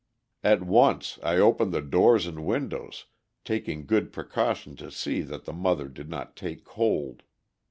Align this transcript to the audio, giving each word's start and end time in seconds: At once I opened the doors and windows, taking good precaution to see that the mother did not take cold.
At 0.43 0.63
once 0.63 1.19
I 1.21 1.37
opened 1.37 1.71
the 1.73 1.79
doors 1.79 2.25
and 2.25 2.43
windows, 2.43 3.05
taking 3.45 3.85
good 3.85 4.11
precaution 4.11 4.75
to 4.77 4.89
see 4.89 5.21
that 5.21 5.45
the 5.45 5.53
mother 5.53 5.87
did 5.87 6.09
not 6.09 6.35
take 6.35 6.63
cold. 6.63 7.21